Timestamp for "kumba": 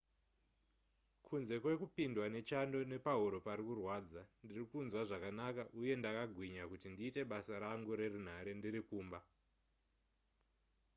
8.87-9.19